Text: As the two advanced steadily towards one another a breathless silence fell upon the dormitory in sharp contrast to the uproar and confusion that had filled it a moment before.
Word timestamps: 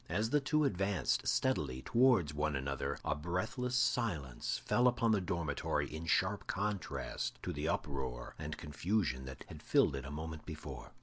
As 0.09 0.31
the 0.31 0.39
two 0.39 0.63
advanced 0.65 1.27
steadily 1.27 1.83
towards 1.83 2.33
one 2.33 2.55
another 2.55 2.97
a 3.05 3.13
breathless 3.13 3.75
silence 3.75 4.57
fell 4.57 4.87
upon 4.87 5.11
the 5.11 5.21
dormitory 5.21 5.87
in 5.95 6.07
sharp 6.07 6.47
contrast 6.47 7.37
to 7.43 7.53
the 7.53 7.67
uproar 7.67 8.33
and 8.39 8.57
confusion 8.57 9.25
that 9.25 9.45
had 9.47 9.61
filled 9.61 9.95
it 9.95 10.03
a 10.05 10.09
moment 10.09 10.43
before. 10.43 10.93